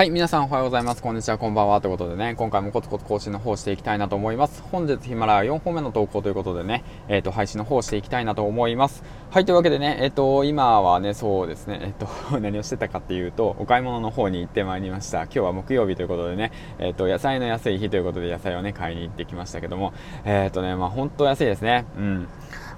[0.00, 1.02] はい、皆さんおはようございます。
[1.02, 1.82] こんにちは、こんばんは。
[1.82, 4.62] ということでね、今回もコツコツ更新の方していきたいなと思います。
[4.72, 9.04] 本日ヒマラヤ4本目の投稿ということでね、えっ、ー、と、配信の方していきたいなと思います。
[9.30, 15.24] はい、というわけでね、えっ、ー、と、今はね、そうですね、えっ、ー、と、 何をしてたかっていうと、お買い物の方に行ってまいりました。
[15.24, 19.92] 今日は木曜日ということでね、えっ、と、野菜の安い日ということで野菜をね、買いに行ってきましたけども、
[20.24, 21.84] えっ、とね、まあ、本当安いですね。
[21.98, 22.28] うん。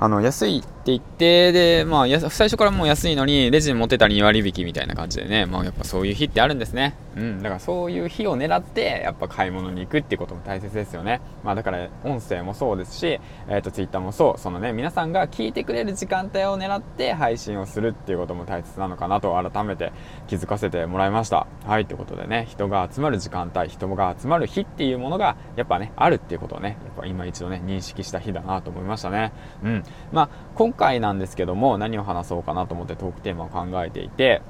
[0.00, 6.96] あの、安いって言って、で、まあ、最初からもう安いのに、レジに持ってたら2割引きみたいな感じでね、まあ、やっぱそういう日ってあるんですね。
[7.16, 11.20] うん、だからそういう日を狙って、やっぱ買い物に行くっていうことも大切ですよね。
[11.44, 13.20] まあ、だから、音声もそうですし、え
[13.58, 19.92] っ、ー、と、ツイッターもそう、そのね、皆さんが聞いてくれる時間帯を狙って配信をするっていうことも大切なのかなと改めて
[20.26, 21.46] 気づかせてもらいました。
[21.64, 29.32] はい、ということでね、人が集まる時間帯、人が集まる日っていうものが、やっぱね、あるっていうことをね、やっぱ今一度ね、認識した日だなと思いましたね。
[29.62, 29.84] うん。
[30.10, 34.42] まあ、今回なんですけども、何を話そうかなと思ってトークテーマを考えていて、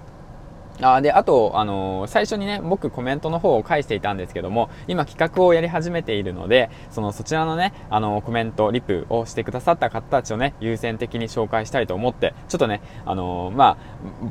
[0.80, 13.76] あで、あと、あのー、最初にね、僕コメントの方を返していたんですけども、今企画をやり始めているので、その、そちらのね、あのー、コメント、リプをしてくださった方たちをね、優先的に紹介したいと思って、ちょっとね、あのー、まあ、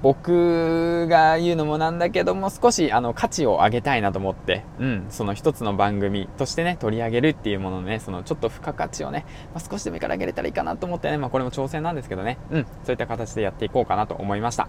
[0.01, 14.67] 僕が言うのもなんだけども、少し、あの、価値を上げたいなと思って、うん、その一つの番組としてね、取り上げるっていうものね、その、ちょっと付加価値をね、まあ、少しでもいいから上げれたらいいかなと思ってね、まあ、これも挑戦なんですけどね、うん、そういった形でやっていこうかなと思いました。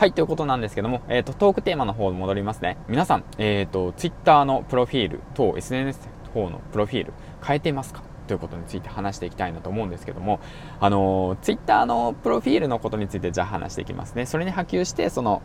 [0.00, 2.78] はい、ということなんですけども、えっ、ー、と、トークテーマの方に戻りますね。
[2.88, 7.12] 皆さん、えっ、ー、と、Twitter のプロフィールと SNS の方のプロフィール
[7.44, 8.02] 変えてますか？
[8.26, 10.40] ということについて話していきたいなと思うんですけども、
[10.80, 14.24] あの、Twitter のプロフィールのことについてじゃあ話していきますね。
[14.24, 15.42] それに波及して、その、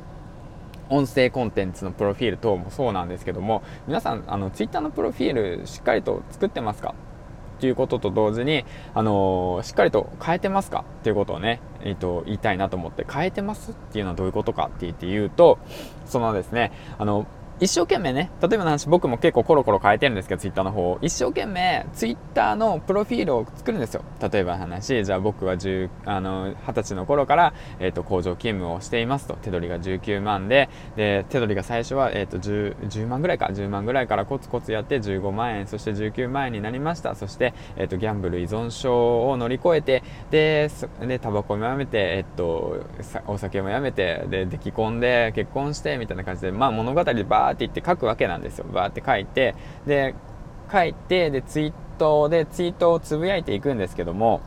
[0.89, 6.95] 音声コンテンツのプロフィール等もそうなんですけども、皆さん、あの、Twitter のプロフィールしっかりと作ってますか？
[7.65, 8.63] っていうことと同時に、
[8.93, 10.85] あの、しっかりと変えてますか？
[10.99, 15.57] っていうことをね、えっ、と、言いたいなと思って、変えてますっていうのはどういうことかって言って言うと、
[16.05, 17.25] そのですね、あの、
[17.57, 24.03] 一生懸命ね、例えばの話、僕も結構コロコロ変えてるんですけど、ツイッターの方一生懸命、ツイッターのプロフィールを作るんですよ。
[24.21, 29.35] 例えばの話、じゃあ僕は10、あの、20歳の頃から、えっ、ー、と、工場勤務をしていますと。
[29.35, 37.15] 手取りが19万で、で、手取りが最初は、えっ、ー、と10、10万ぐらいか、10万ぐらいからコツコツやって15万円、そして19万円になりました。
[37.15, 40.69] そして、えっ、ー、と、ギャンブル依存症を乗り越えて、で、
[40.99, 42.83] で、タバコもやめて、えっと、
[43.27, 48.65] お酒もやめて、で、出来込んで、結婚して、みたいな感じで、まあ物語でバーーって言って書くわけなんですよ。
[48.71, 50.15] バーって書いて、で、
[50.71, 54.41] 書いて、で、ツイートで、ツイートをつぶやいていくんですけども、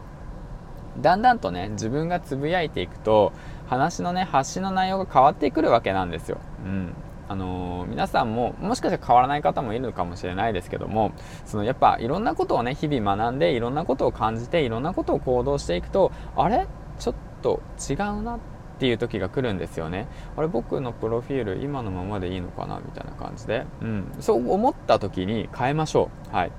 [1.01, 3.33] だんだんとね、自分がつぶやいていくと、
[3.69, 6.39] 話のね、発信の内容が変わってくるわけなんですよ。
[6.65, 6.95] うん。
[7.29, 11.13] あのー、皆さんも、もしかしたら変わらない方もいるのかもしれないですけども、
[11.45, 16.67] そのやっぱいろんなことをね、日々学んで、いろんなことを感じて、いろんなことを行動していくと、あれ？
[16.99, 20.07] ちょっと違うなってっていう時が来るんですよね。
[20.37, 26.35] あれ僕のプロフィール今のままでいいのかなみたいな感じで、うん、そう思った時に変えましょう。
[26.35, 26.53] はい。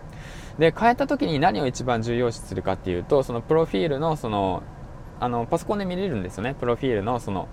[0.59, 4.63] で変えた時に何を一番重要視するかっていうとそのプロフィールのその
[5.21, 6.55] あのパソコンで見れるんですよね。
[6.59, 7.47] プロフィールのその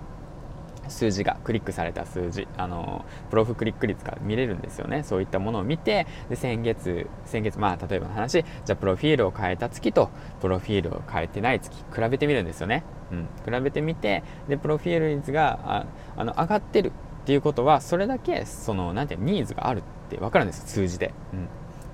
[0.89, 5.03] 数字がクリックされた数字あのプロフクリック率が見れるんですよね。
[5.03, 10.09] そういったものを見てで先月先月まあ例えばの話じゃあプロフィールを変えた月と
[10.41, 16.91] プロフィールを変えてない月比べてみるんですよね、うん、比べてみてでプロフィール率があの上がってる
[17.23, 21.47] っていうことはそれだけそのなんていうニーズがあるって分かるんです数字で、うん。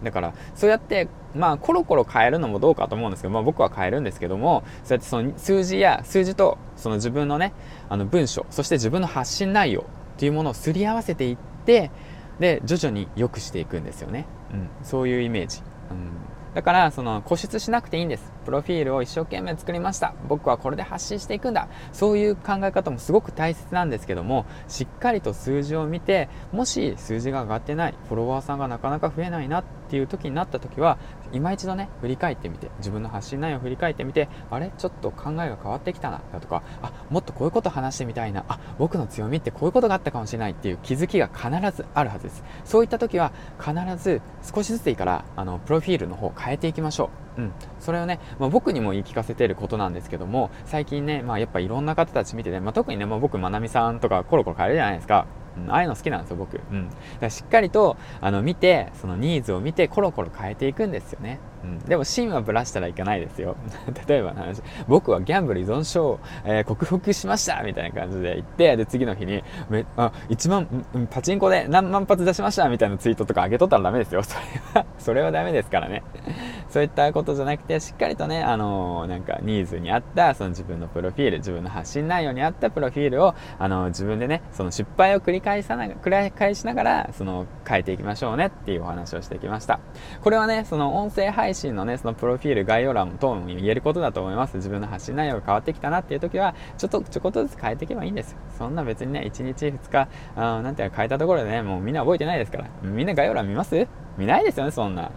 [0.04, 7.54] だから、そうやって、まあ、コロコロ変えるのもどうかと思うんですけど、まあ僕は変えるんですけども、そうやってその数字や、数字と、その自分のね、
[7.90, 9.84] あの文章、そして自分の発信内容っ
[10.18, 11.92] ていうものをすり合わせていって、
[12.40, 14.26] で、徐々に良くしていくんですよね。
[14.54, 14.70] うん。
[14.84, 15.62] そういうイメージ。
[15.92, 16.10] うん。
[16.54, 18.32] だから、その、固執しなくていいんです。
[18.46, 20.14] プロフィールを一生懸命作りました。
[20.28, 21.68] 僕はこれで発信していくんだ。
[21.92, 31.00] そういう考え方もすごく大切なんですけども、しっかりと数字を見て、もし数字が上がってない、フォロワーさんがなかなか増えないなっていう時になった時は、
[31.34, 34.72] 今一度ね、振り返ってみて、自分の発信内容を振り返ってみて、あれ？
[34.78, 42.44] ちょっと考えが変わってきたな、だとか、あ、もっとこういうこと話してみたいな、あ、僕の強みってこういうことがあったかもしれないっていう気づきが必ずあるはずです。
[42.64, 47.42] そういった時は、必ず少しずついいから、あの、プロフィールの方を変えていきましょう。
[47.42, 55.26] うん、それをね、まあ、僕にも言い聞かせてることなんですけども最近ね、まあ、やっぱいろんな方たち見てね、まあ、特にね、まあ、僕まなみさんとかコロコロ変えるじゃないですか
[55.58, 56.60] うん、ああいうの好きなんですよ、僕。
[56.72, 56.90] うん。
[56.90, 61.40] だからしっかりと、あの、見て、そのニーズを見て、コロコロ変えていくんですよね。
[61.64, 61.80] うん。
[61.80, 63.56] でも、芯はぶらしたらいけないですよ。
[64.08, 74.24] 例えばの話、僕はギャンブル依存症を、えー、克服しましたみたいな感じで言って、で、次の日に、め、あ、1万、パチンコで何万発出しましたみたいなツイートとか上げとったらダメですよ。
[74.24, 74.42] それ
[74.74, 76.04] は、それはダメですからね。
[76.70, 89.80] そういったことじゃなくて、しっかりとね、あのー、なんかニーズに合った、その自分のプロフィール、自分の発信内容に合ったプロフィールを、あのー、自分でね、その失敗を繰り返さな、繰り返しながら、その、変えていきましょうねっていうお話をしてきました。
[90.22, 94.58] これはね、その音声配信のね、そのプロフィール、概要欄等も言えることだと思います。
[94.58, 98.38] 自分の発信内容が変わってきたなっていう時は、ちょっとちょこっとずつ変えていけばいいんですよ。
[98.58, 102.66] そんな別にね、1日2日、あなんていうか変えたところでね、もうみんな覚えてないですから。
[102.82, 103.88] みんな概要欄見ます？
[104.18, 105.12] 見ないですよね、そんな。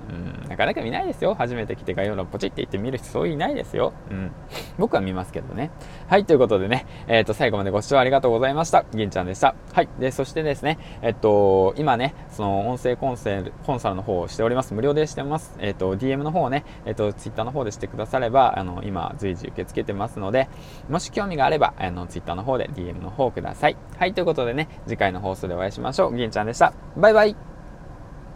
[0.49, 1.35] なかなか見ないですよ。
[1.35, 3.93] 初めて来て概要欄ポチって言って見る人そういないですよ。
[4.11, 4.33] うん。
[4.79, 5.71] 僕は見ますけどね。
[6.09, 8.85] はい、ということでね、えっ、ー、と、最後までご視聴ありがとうございました。
[8.93, 9.55] 銀ちゃんでした。
[9.73, 9.89] はい。
[9.99, 14.75] で、そしてですね、えっと、今ね、その音声コンセル、コンサルの方をしております。
[14.75, 15.57] 無料でしてます。
[15.59, 20.49] えっと、DM の方をね、えっと、Twitter の方でしてくだされば、あの、今、随時受け付けてますので、
[20.89, 23.77] もし興味があれば、あの、Twitter の方で DM の方ください。
[23.99, 26.15] はい、ということでね、次回の放送でお会いしましょう。
[26.15, 26.73] 銀ちゃんでした。
[26.97, 27.56] バイバイ。